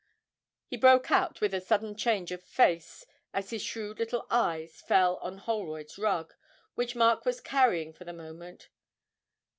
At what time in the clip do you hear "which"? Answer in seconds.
6.73-6.95